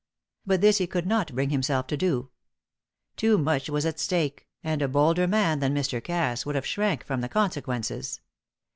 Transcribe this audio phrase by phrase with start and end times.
[0.47, 2.31] But this he could not bring himself to do.
[3.17, 6.03] Too much was at stake, and a bolder man than Mr.
[6.03, 8.19] Cass would have shrank from the consequences.